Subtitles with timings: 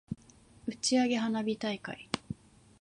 [0.65, 2.09] 打ち上げ花火大会